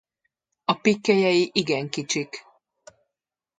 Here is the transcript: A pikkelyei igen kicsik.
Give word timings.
A 0.65 0.73
pikkelyei 0.73 1.49
igen 1.53 1.89
kicsik. 1.89 2.45